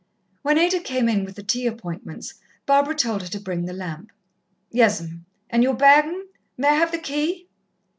When 0.41 0.57
Ada 0.57 0.79
came 0.79 1.07
in 1.07 1.25
with 1.25 1.35
the 1.35 1.43
tea 1.43 1.67
appointments, 1.67 2.33
Barbara 2.65 2.95
told 2.95 3.21
her 3.21 3.27
to 3.27 3.39
bring 3.39 3.65
the 3.65 3.71
lamp. 3.73 4.11
"Yes'm. 4.71 5.27
And 5.47 5.61
your 5.61 5.75
bag, 5.75 6.05
'm 6.05 6.25
may 6.57 6.69
I 6.69 6.73
have 6.77 6.91
the 6.91 6.97
key?" 6.97 7.47